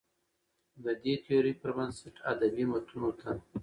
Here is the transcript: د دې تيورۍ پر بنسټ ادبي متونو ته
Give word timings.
د 0.83 0.85
دې 1.03 1.13
تيورۍ 1.23 1.53
پر 1.61 1.71
بنسټ 1.77 2.15
ادبي 2.31 2.65
متونو 2.71 3.09
ته 3.19 3.29